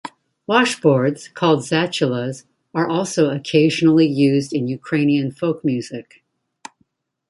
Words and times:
Washboards, 0.49 1.31
called 1.35 1.59
"zatulas", 1.59 2.45
are 2.73 2.87
also 2.89 3.29
occasionally 3.29 4.07
used 4.07 4.51
in 4.51 4.67
Ukrainian 4.67 5.29
folk 5.31 5.63
music. 5.63 6.23